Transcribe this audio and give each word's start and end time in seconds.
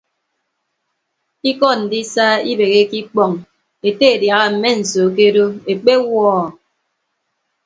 Ikọ 1.49 1.69
ndisa 1.81 2.25
ibeheke 2.51 2.95
ikpọñ 3.03 3.31
ete 3.87 4.05
adiaha 4.15 4.45
mme 4.53 4.69
nsoo 4.79 5.07
ke 5.15 5.23
odo 5.29 5.45
ekpewuọ. 5.71 6.35